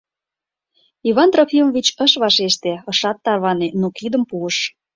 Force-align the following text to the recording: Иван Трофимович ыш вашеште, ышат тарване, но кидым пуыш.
Иван 1.09 1.29
Трофимович 1.33 1.87
ыш 2.05 2.11
вашеште, 2.21 2.73
ышат 2.91 3.17
тарване, 3.25 3.67
но 3.79 3.87
кидым 3.97 4.23
пуыш. 4.29 4.57